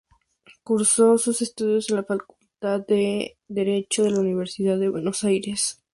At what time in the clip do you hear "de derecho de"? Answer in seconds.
2.87-4.09